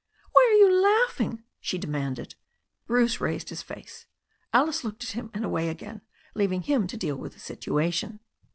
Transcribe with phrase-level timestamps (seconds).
[0.33, 2.33] "Why are you laughing?" she demanded.
[2.87, 4.07] Bruce raised his face.
[4.51, 6.01] Alice looked at him and away again,
[6.33, 8.19] leaving him to deal with the situation.